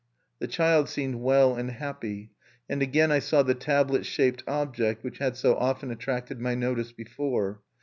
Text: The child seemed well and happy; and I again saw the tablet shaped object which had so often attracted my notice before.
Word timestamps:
The 0.39 0.47
child 0.47 0.89
seemed 0.89 1.13
well 1.17 1.53
and 1.55 1.69
happy; 1.69 2.31
and 2.67 2.81
I 2.81 2.85
again 2.85 3.21
saw 3.21 3.43
the 3.43 3.53
tablet 3.53 4.03
shaped 4.03 4.43
object 4.47 5.03
which 5.03 5.19
had 5.19 5.37
so 5.37 5.53
often 5.55 5.91
attracted 5.91 6.41
my 6.41 6.55
notice 6.55 6.91
before. 6.91 7.61